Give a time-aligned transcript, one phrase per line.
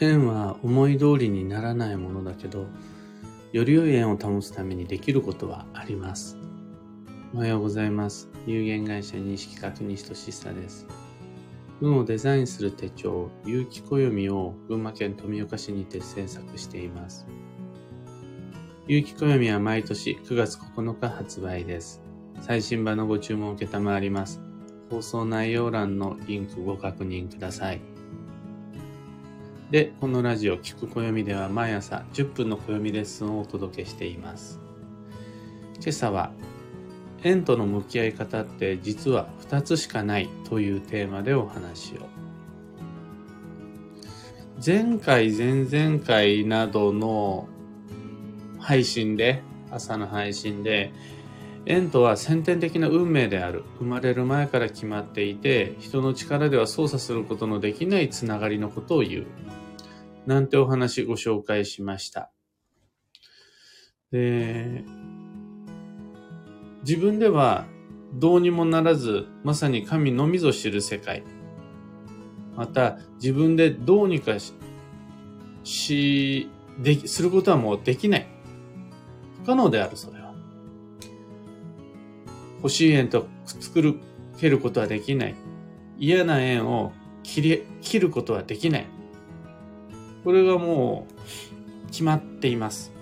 [0.00, 2.66] 縁は思い通りにならないものだけど、
[3.52, 6.36] より良い縁を保つためにできることはあります。
[7.34, 8.28] おはようございます。
[8.46, 10.86] 有限会社認識確認としさです。
[11.80, 17.26] 運をデザインする手帳、有機暦を群馬県富岡市にて制作しています。
[18.86, 22.02] 有機暦は毎年9月9日発売です。
[22.40, 24.40] 最新版のご注文を受けたまわります。
[24.90, 27.80] 放送内容欄のリンクご確認ください。
[29.70, 34.58] で、このラジオ聞く暦では毎朝10分の暦レッスンをお届けしています。
[35.74, 36.32] 今朝は、
[37.22, 42.06] 縁との向き合い方って実は2つしかないというテーマでお話を。
[44.64, 47.46] 前回、前々回などの
[48.58, 50.94] 配信で、朝の配信で、
[51.66, 53.64] 縁とは先天的な運命である。
[53.78, 59.26] 生まれる前から決まっていて、人の力では操作することのできないつながりのことを言う。
[60.28, 62.30] なんてお話ご紹介しました。
[64.12, 64.84] で、
[66.82, 67.64] 自分では
[68.12, 71.24] どうにもならず、まさに神のみぞ知る世界。
[72.54, 74.52] また、自分でどうにかし、
[75.64, 78.28] し、でき、することはもうできない。
[79.44, 80.34] 不可能である、それは。
[82.58, 83.94] 欲しい縁と作る、
[84.38, 85.34] けることはできない。
[85.98, 86.92] 嫌な縁を
[87.22, 88.97] 切り、切ることはできない。
[90.24, 91.06] これがも
[91.86, 92.92] う決まっています。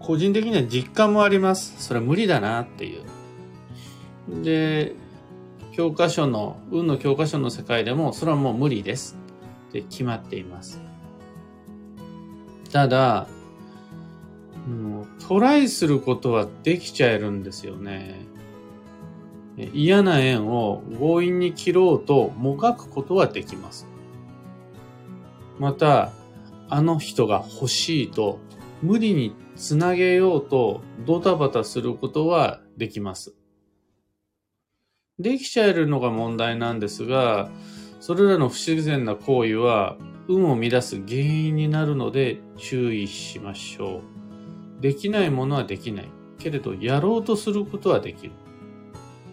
[0.00, 1.74] 個人的には実感もあります。
[1.82, 4.42] それは無理だなっていう。
[4.42, 4.94] で、
[5.72, 9.18] 教科書の、運の教科書の世界でも、それはもう無理です。
[9.68, 10.80] って決まっています。
[12.72, 13.26] ただ、
[15.28, 18.20] トライすることはできちゃえるんですよね。
[19.72, 23.86] 嫌な縁を強引に切ろうともがくことはできます。
[25.58, 26.12] また、
[26.68, 28.38] あの人が欲しいと、
[28.82, 33.34] 無理につなげようとドタバタすることはできます。
[35.18, 37.50] できちゃえるのが問題なんですが、
[38.00, 39.96] それらの不自然な行為は
[40.28, 44.02] 運を乱す原因になるので注意しましょ
[44.78, 44.82] う。
[44.82, 46.08] できないものはできない。
[46.38, 48.32] けれど、やろうとすることはできる。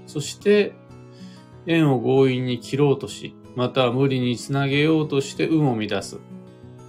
[0.07, 0.73] そして、
[1.65, 6.17] 縁を強引に切ろうとし、または無理につなげようとして運を乱す。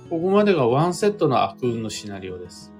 [0.08, 2.72] ここまでがワンセットの悪運のシナリオです。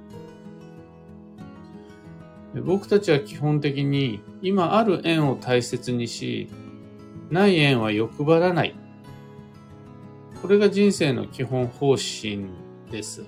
[2.63, 6.49] 僕たちは基本的に今ある縁を大切にし、
[7.31, 8.75] ない縁は欲張らない。
[10.41, 12.47] これが人生の基本方針
[12.91, 13.25] です。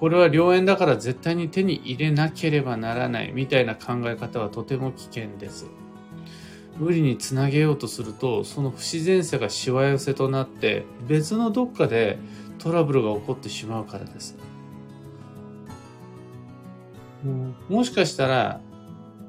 [0.00, 5.66] これは良縁だから絶対に手に入れなければならないみたいな考え方はとても危険です。
[6.78, 12.18] 無理につなげようとするとその不自然さがしわ寄せとなって別のどっかで
[12.58, 14.36] トラブルが起こってしまうからです。
[17.68, 18.60] もしかしたら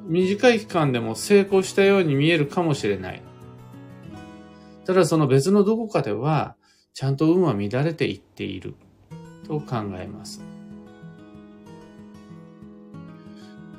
[0.06, 3.22] 短い期間でも成功したように見えるかもしれない。
[4.86, 6.56] ただその別のどこかでは
[6.94, 8.76] ちゃんと運は乱れていっている
[9.48, 10.42] と考えます。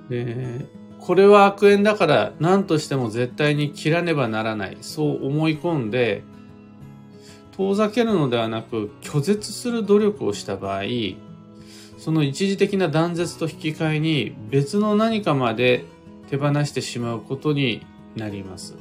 [0.08, 0.66] で
[1.00, 4.76] これは悪縁だから何としても絶対に切らねばならない。
[4.80, 6.22] そう思い込んで、
[7.56, 10.82] 遠ざけるのではなく拒絶する努力をした場合、
[11.98, 15.84] その一時的な断絶と引き換えに別の何かまで
[16.30, 17.84] 手放してしまうことに
[18.14, 18.76] なります。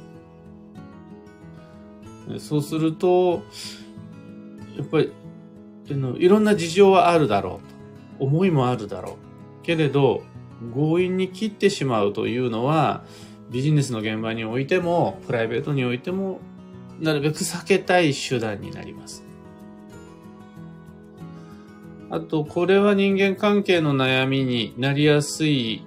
[2.38, 3.42] そうすると、
[4.76, 5.12] やっぱり、
[6.18, 7.60] いろんな事情はあるだろ
[8.20, 8.24] う。
[8.26, 9.12] 思いもあるだろ
[9.62, 9.64] う。
[9.64, 10.22] けれど、
[10.74, 13.04] 強引に切ってしまうというのは
[13.50, 16.40] ビジネスの現場においてもプライベートにおいても
[17.00, 19.24] なるべく避けたい手段になります。
[22.10, 25.84] あと、これは人間関係の悩みになりやすい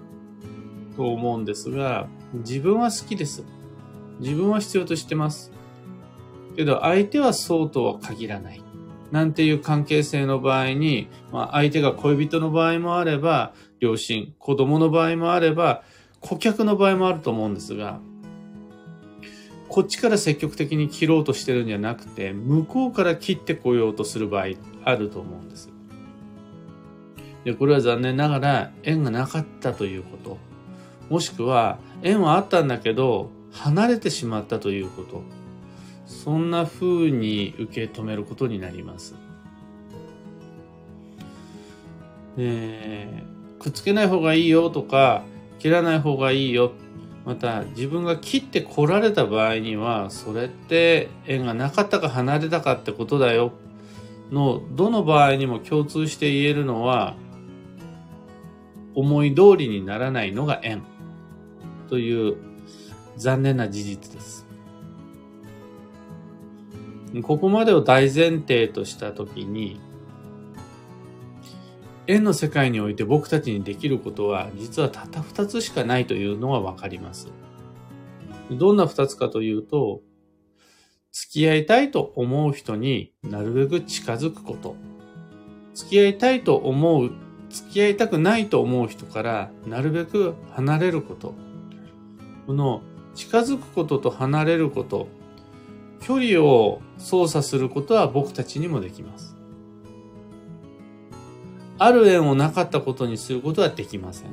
[0.96, 3.44] と思うんですが、自分は好きです。
[4.20, 5.52] 自分は必要としてます。
[6.56, 8.64] けど、相手はそうとは限らない。
[9.12, 15.84] なんていう関係性の場合に、まあ、相手が恋人の場合もあれば、両親、子供の場合もあれば、
[16.22, 18.00] 顧客の場合もあると思うんですが、
[19.68, 24.48] こっちから積極的に切ろうとしてるんじゃなくて、向こうから切ってこようとする場合
[24.84, 25.70] あると思うんです。
[27.44, 30.38] で、これは残念ながら縁がなかったということ。
[31.10, 35.24] もしくは縁はあったんだけど、離れてしまったということ。
[36.12, 39.16] そんな風に受け止めることになります。
[42.38, 43.32] えー
[43.62, 45.24] くっつけない方がいいよとか、
[45.60, 46.72] 切らない方がいいよ。
[47.26, 53.52] また自分が切って来られた場合にはそれって縁がなかったか離れたかってことだよ
[54.32, 57.16] のどの場合にも共通して言えるのは
[58.96, 60.82] 思い通りにならないのが縁
[61.90, 62.38] という
[63.18, 64.48] 残念な事実です。
[67.24, 69.80] ここまでを大前提としたときに
[72.08, 77.30] 円の世界において僕たちにできることは実はたった二つしかないというのはわかります。
[78.52, 80.02] どんな二つかというと、
[81.12, 84.76] 付き合いたいと思う人になるべく近づくこと。
[85.74, 87.12] 付き合いたいと思う、
[87.50, 91.34] 付き合いたくないと思う人からなるべく離れること。
[92.46, 92.82] この
[93.16, 95.08] 近づくことと離れること、
[96.02, 99.36] 距離を操作することは僕たちにもできます。
[101.78, 104.30] ある円をなかったことにすることはできません。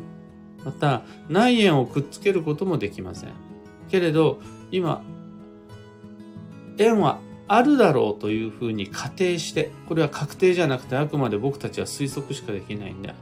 [0.64, 3.30] また、ない円をくっつけることもできません。
[3.90, 5.02] けれど、今、
[6.78, 13.14] 円はあるだろうというふうに仮定して、これは確定じゃなくてあくまで僕たちは推測しかできないんだ。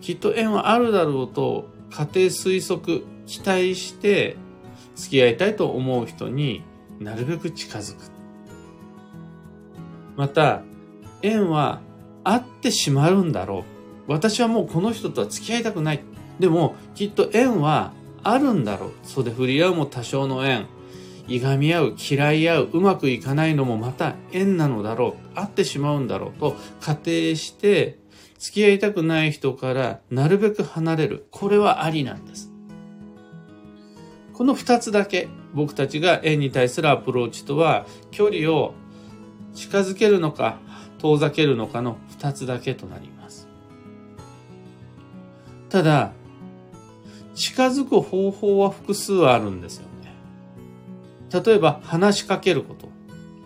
[0.00, 4.36] きっと円はあるだろうと仮定推測、期待して
[4.94, 6.62] 付き合いたいと思う人に
[7.00, 8.00] なるべく近づく。
[10.16, 10.62] また、
[11.22, 11.80] 円は
[12.24, 13.64] 会ってしまうんだろ
[14.08, 14.12] う。
[14.12, 16.02] 私はもうこの人とは付き合いたくない。
[16.38, 18.92] でも、きっと縁はあるんだろう。
[19.02, 20.66] 袖振り合うも多少の縁。
[21.28, 25.34] いがみ合う、嫌い合う、うまくいかないのもまた縁なのだろう。
[25.34, 27.98] 会ってしまうんだろうと仮定して、
[28.38, 31.26] 付き合いたくない人からなるべく離れる。
[31.30, 32.52] これはありなんです。
[34.32, 38.74] この二つだけ僕たちが縁に対するアプローチとは距離を
[39.54, 40.58] 近づけるのか
[40.98, 43.48] 遠ざけるのかの二つだけとなります。
[45.70, 46.12] ただ、
[47.34, 50.14] 近づく方法は複数あるんですよね。
[51.32, 52.88] 例えば、話しかけること。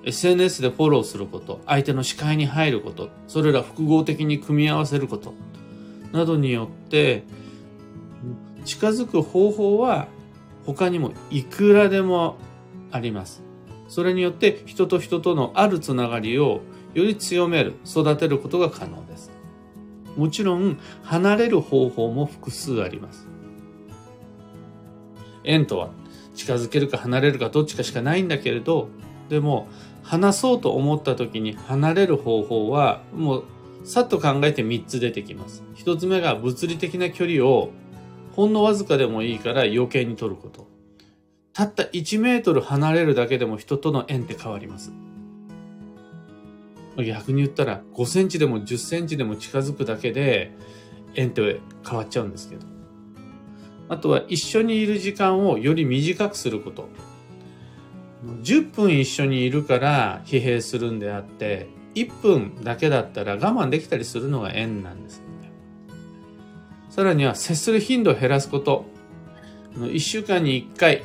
[0.05, 5.35] SNS でフォローすること、相手の視界に入ること、それら複合的に組み合わせること、
[6.13, 7.25] などによって、
[8.65, 10.09] 近づく方法は
[10.65, 12.37] 他にもいくらでも
[12.91, 13.43] あります。
[13.89, 16.61] それによって人と人とのあるつながりを
[16.95, 19.31] より強める、育てることが可能です。
[20.17, 23.29] もちろん、離れる方法も複数あります。
[25.45, 25.91] 縁とは、
[26.35, 28.89] 近づけるか離れるかどっちかしかないんだけれど、
[29.29, 29.69] でも、
[30.03, 33.45] 話そうと思った時に離れる方法は、もう、
[33.85, 35.63] さっと考えて3つ出てきます。
[35.77, 37.71] 1つ目が物理的な距離を、
[38.41, 40.67] ほんのわずかでもいいから余計に取ること。
[41.53, 44.93] たった1メートル離れるだけでも人との縁って変わります。
[46.97, 50.53] 逆に言ったら5センチでも10センチでも近づくだけで
[51.17, 52.67] 円って変わっちゃうんですけど。
[53.91, 56.89] あとは一緒にいる時間をより短くすること。
[58.43, 65.30] 10分一緒にいるから疲弊するんであって、1分だけだったら我慢できたりするのが円なんです。
[67.01, 68.85] さらには接する頻度を減らすこと。
[69.75, 71.03] 1週間に1回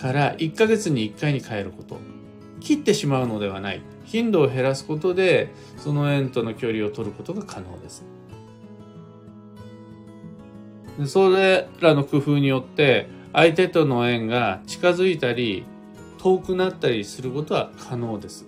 [0.00, 1.98] から1ヶ月に1回に変えること。
[2.60, 3.82] 切ってしまうのではない。
[4.06, 8.02] 頻度を減らすことでその円との距離を取ることが可能です。
[11.04, 15.66] それらの工夫によって相手との縁が近づいたり
[16.16, 18.46] 遠くなったりすることは可能です。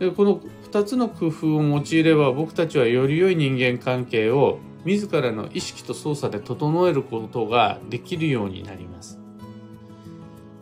[0.00, 9.18] でこの2つの工夫を用いれば僕たちはより良い人間関係を自らの意識と操作で整えることができるようになります。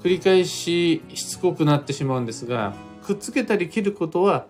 [0.03, 4.47] 繰り返ししつこくなってしまうんですが、くっつけたり切ることは、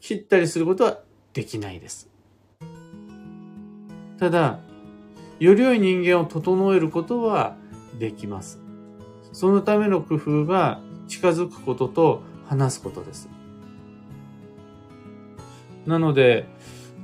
[0.00, 0.98] 切ったりすることは
[1.32, 2.10] できないです。
[4.18, 4.60] ただ、
[5.40, 7.56] より良い人間を整えることは
[7.98, 8.60] できます。
[9.32, 13.30] そのための工夫が近づくことと話すことです。
[15.86, 16.46] なので、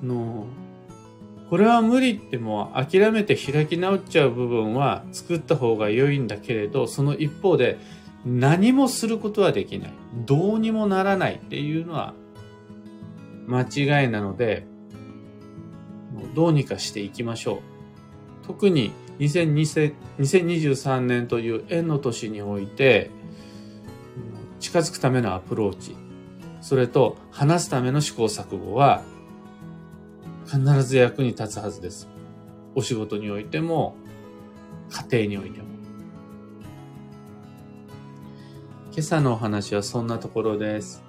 [0.02, 0.46] の
[1.50, 7.76] これは無理ってもう諦めて開き直っちゃう部分は作った方が良いんだけれど、その一方で
[8.24, 9.92] 何もすることはできない。
[10.14, 12.14] どうにもならないっていうのは
[13.48, 14.64] 間違いなので、
[16.36, 18.46] どうにかしていきましょう。
[18.46, 23.10] 特に2023年という円の年において、
[24.60, 25.96] 近づくためのアプローチ、
[26.60, 29.02] それと話すための試行錯誤は
[30.50, 32.08] 必ず役に立つはずです。
[32.74, 33.94] お仕事においても、
[35.12, 35.66] 家庭においても。
[38.90, 41.04] 今朝のお話はそんなところです。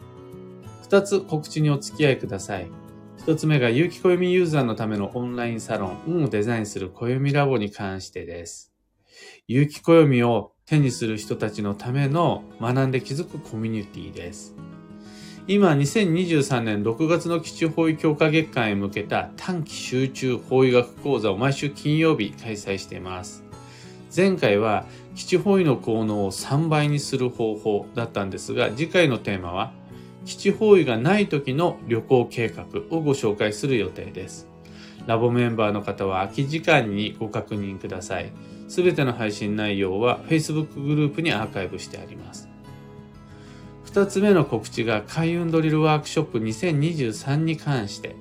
[0.83, 2.69] 二つ告知にお付き合いください。
[3.17, 8.71] 一つ目が有機暦ユーザーのためのオンラインサロン、運をデザインする暦ラボに関してです。
[9.47, 14.55] 有機暦を手にする人たちのための学んで気づくコミュニティです。
[15.53, 23.43] 今、2023年6月の基地法医強化月間へ向けた短期集中法医学講座を毎週金曜日開催しています。
[24.15, 29.73] 前回は基地方位の効能を3倍にする方法だったんですが、次回のテーマは
[30.23, 34.47] 基地方位がない時の旅行計画をご紹介する予定です。
[35.05, 38.31] ラボメンバーの方は空き時間にご確認ください。
[38.69, 42.47] すべての配信内容は Facebook グループにアーカイブしてあります。
[43.93, 48.15] 二つ目の告知が開運ドリルワークショップ2023に関して、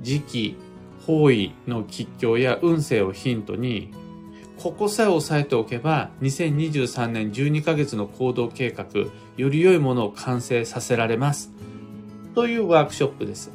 [0.00, 0.56] 時期、
[1.06, 3.92] 方位の吉凶や運勢をヒントに、
[4.58, 8.86] ここさえ押さえておけば、2023年12ヶ月の行動計画、
[9.36, 11.52] より良いものを完成させられます。
[12.34, 13.52] というワークショップです。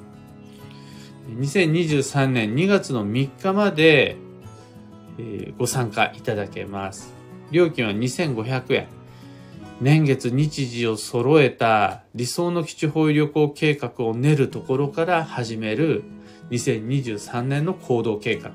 [1.28, 4.16] 2023年2月の3日まで、
[5.18, 7.14] えー、ご参加いただけます。
[7.52, 9.03] 料金は2500円。
[9.84, 16.06] 年月日時を揃えた理想の基地方位旅行計画を練るところから始める
[16.52, 18.52] 2023年の行動計画。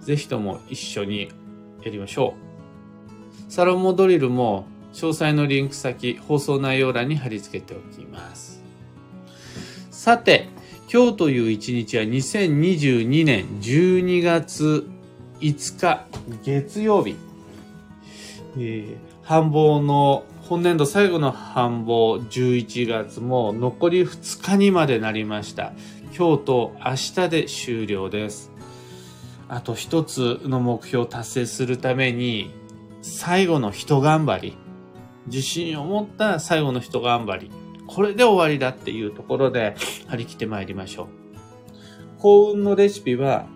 [0.00, 1.30] ぜひとも一緒に
[1.84, 2.34] やりましょ
[3.48, 3.52] う。
[3.52, 4.64] サロモドリルも
[4.94, 8.62] 詳細のリンク先、放送内容欄に貼り付けておきます。
[9.90, 10.48] さて、
[10.90, 14.88] 今日という一日は2022年12月
[15.40, 16.06] 5日
[16.42, 17.14] 月曜日。
[18.56, 25.72] えー、繁忙の本年度最後の繁忙11月も残り2日にまでなりました。
[26.16, 28.50] 今日と明日で終了です。
[29.48, 32.50] あと一つの目標を達成するために、
[33.02, 34.56] 最後の人頑張り。
[35.26, 37.50] 自信を持った最後の人頑張り。
[37.86, 39.76] これで終わりだっていうところで
[40.08, 42.20] 張り切ってまいりましょう。
[42.20, 43.46] 幸運のレシピは、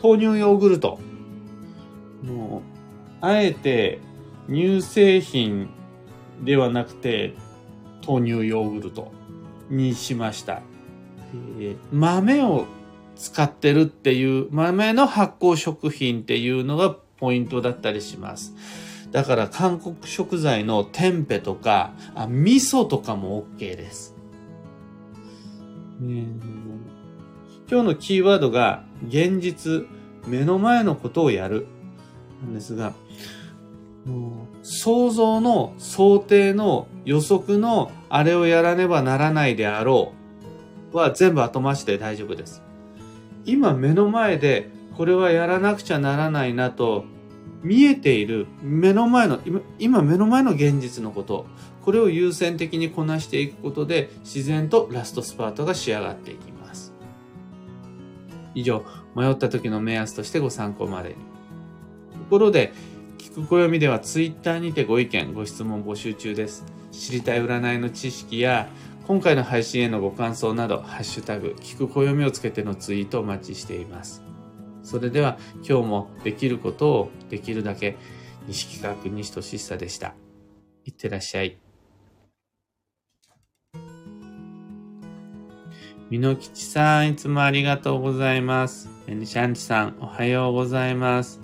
[0.00, 1.00] 豆乳ヨーグルト。
[2.22, 2.62] も
[3.20, 3.98] う、あえて
[4.48, 5.68] 乳製品
[6.42, 7.34] ではなくて、
[8.06, 9.12] 豆乳ヨーグルト
[9.70, 10.62] にしました。
[11.58, 12.66] えー、豆を
[13.16, 18.54] 使ってるっていう豆の発酵食品っていうのがポイントだったりします。
[19.12, 24.16] だから韓国食材のテンペとか、あ味噌とかも OK です。
[27.70, 29.86] 今日のキーワードが現実、
[30.26, 31.66] 目の前のことをやる
[32.42, 32.94] なんですが、
[34.62, 40.12] 想像の想定の予測のあれをやらねばならないであろ
[40.92, 42.62] うは全部後回しで大丈夫です。
[43.44, 47.04] 今目の前でこれはやらなくちゃならないなと
[47.62, 49.40] 見えている目の前の
[49.78, 51.46] 今目の前の現実のこと
[51.82, 56.92] これを優先的にこなしていくことで自然とラストスパートが仕上がっていきます
[58.54, 61.20] 以上迷った時の目安としてご参考までにと
[62.30, 62.72] ころで
[63.32, 68.68] 聞く暦ではツイッターにてご意見ご質問募集中です知りたい占いの知識や
[69.06, 74.22] 今回の配信へのご感想など、ハッシュタグ、聞く暦をつけてのツイートお待ちしています。
[74.84, 77.96] それでは、今日もできることをできるだけ、
[78.46, 80.14] 西企画西俊久でした。
[80.84, 81.58] いってらっしゃい。
[86.08, 88.88] みのきちさん、いつもありがとうございます。
[89.08, 91.41] えにしゃんちさん、おはようございます。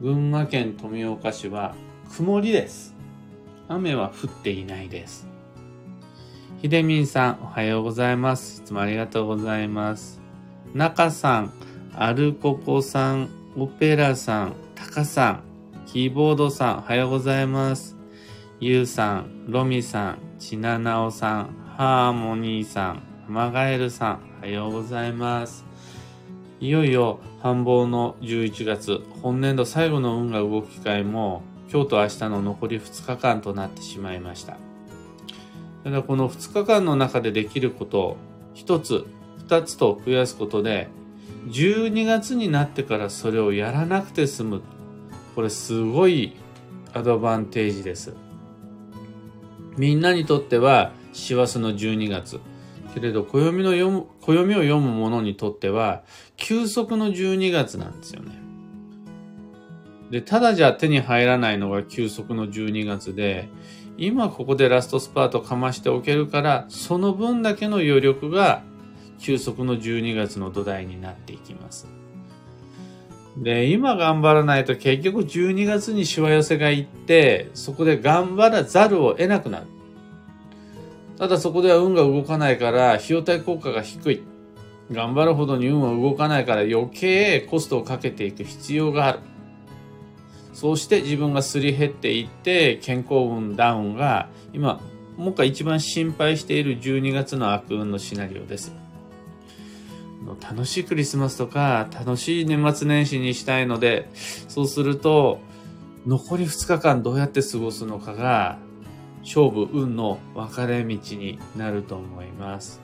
[0.00, 1.74] 群馬県富岡市は
[2.16, 2.94] 曇りです。
[3.66, 5.26] 雨は降っていないです。
[6.62, 8.62] ひでみんさん、おはようございます。
[8.62, 10.20] いつもありがとうございます。
[10.72, 11.52] なかさん、
[11.96, 15.42] アルココさん、オペラさん、タカさん、
[15.84, 17.96] キーボードさん、おはようございます。
[18.60, 25.67] ゆうさん、ロミさん、ちななおさん、ハーモニーさん、アマガエルさん、おはようございます。
[26.60, 34.56] いよいよ繁忙の11月、本年度最後の運が動く機会も、今日と明日の残り2日間となってしまいました。
[35.84, 38.16] ただこの2日間の中でできることを
[38.56, 39.06] 1つ、
[39.46, 40.88] 2つと増やすことで、
[41.46, 44.62] 12月になってからそれをやらなくて済む。
[45.36, 46.32] これすごい
[46.92, 48.14] アドバンテージです。
[49.76, 52.40] みんなにとっては師走の12月。
[52.94, 56.02] けれど、暦の読む、暦を読む者にとっては、
[56.36, 58.38] 休息の12月なんですよね。
[60.10, 63.48] で、ただじゃ手に入らないのが休息の12月で、
[63.98, 68.62] 今ここでラストスパートかましておけるから、その分だけの余力が
[69.18, 71.88] 休息の12月の土台になっていきます。
[73.36, 79.66] で、今頑張らないと結局12月にしわ寄せがいって、そこで頑張らざるを得なくなる。
[81.18, 84.22] ただそこでは運が動かないから、費用対効果が低い。
[84.90, 89.18] 頑張るほどに運は動かないから余計コストをかけていく必要がある。
[90.54, 94.80] そうして自分がすり減っていって健康運ダウンが今
[95.16, 98.72] もう一回一番心配している12月の悪運のシナリオです。
[100.40, 105.38] 楽しいクリスマスとか楽しい年末年始にしたいのでそうすると
[106.06, 108.58] 残り2日間どうやって過ごすのかが
[109.28, 112.80] 勝負運の分かれ道になると思います。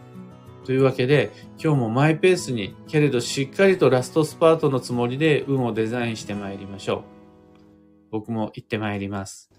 [0.67, 1.33] というわけで
[1.63, 7.03] 今日もマイペースにけれどしっかりとラストスパートのつもりで運をデザインして参りましょう。
[8.11, 9.54] 僕も行って参ります。